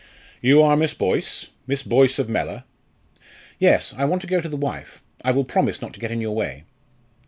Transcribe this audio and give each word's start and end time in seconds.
"You 0.41 0.63
are 0.63 0.75
Miss 0.75 0.95
Boyce? 0.95 1.49
Miss 1.67 1.83
Boyce 1.83 2.17
of 2.17 2.27
Mellor?" 2.27 2.63
"Yes, 3.59 3.93
I 3.95 4.05
want 4.05 4.21
to 4.23 4.27
go 4.27 4.41
to 4.41 4.49
the 4.49 4.57
wife; 4.57 4.99
I 5.23 5.29
will 5.29 5.45
promise 5.45 5.79
not 5.79 5.93
to 5.93 5.99
get 5.99 6.09
in 6.09 6.21
your 6.21 6.33
way." 6.35 6.63